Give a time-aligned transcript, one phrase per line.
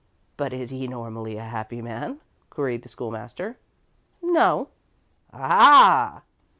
[0.35, 3.59] "But is he normally a happy man?" queried the School master.
[4.19, 4.69] "No."
[5.31, 6.23] "Ah!"